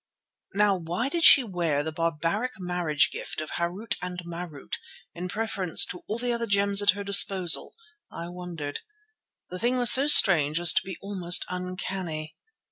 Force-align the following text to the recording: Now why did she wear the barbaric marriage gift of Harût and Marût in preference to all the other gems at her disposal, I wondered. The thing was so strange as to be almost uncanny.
Now 0.55 0.75
why 0.77 1.09
did 1.09 1.23
she 1.23 1.43
wear 1.43 1.83
the 1.83 1.91
barbaric 1.91 2.53
marriage 2.57 3.11
gift 3.11 3.39
of 3.39 3.51
Harût 3.51 3.93
and 4.01 4.17
Marût 4.25 4.73
in 5.13 5.27
preference 5.29 5.85
to 5.85 6.01
all 6.07 6.17
the 6.17 6.33
other 6.33 6.47
gems 6.47 6.81
at 6.81 6.89
her 6.97 7.03
disposal, 7.03 7.71
I 8.11 8.27
wondered. 8.29 8.79
The 9.51 9.59
thing 9.59 9.77
was 9.77 9.91
so 9.91 10.07
strange 10.07 10.59
as 10.59 10.73
to 10.73 10.81
be 10.83 10.97
almost 11.03 11.45
uncanny. 11.49 12.33